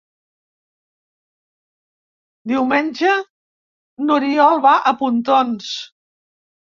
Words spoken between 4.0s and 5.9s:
n'Oriol va a Pontons.